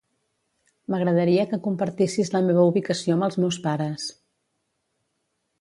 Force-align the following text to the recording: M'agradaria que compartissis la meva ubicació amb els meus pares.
M'agradaria 0.93 1.43
que 1.51 1.59
compartissis 1.67 2.33
la 2.37 2.43
meva 2.49 2.65
ubicació 2.71 3.19
amb 3.19 3.29
els 3.29 3.39
meus 3.45 3.63
pares. 3.67 4.11